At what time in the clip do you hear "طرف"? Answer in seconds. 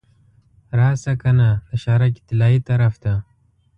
2.67-2.93